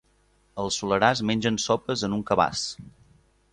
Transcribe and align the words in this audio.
Al 0.63 0.71
Soleràs 0.77 1.21
mengen 1.31 1.61
sopes 1.67 2.07
en 2.09 2.17
un 2.19 2.25
cabàs. 2.33 2.67